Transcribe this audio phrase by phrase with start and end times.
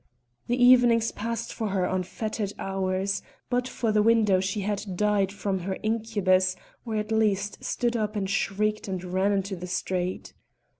[0.47, 5.31] The evenings passed for her on fettered hours; but for the window she had died
[5.31, 6.55] from her incubus,
[6.87, 10.33] or at least stood up and shrieked and ran into the street.